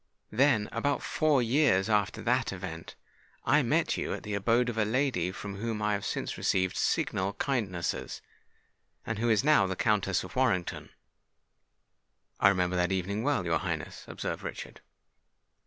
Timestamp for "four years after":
1.03-2.23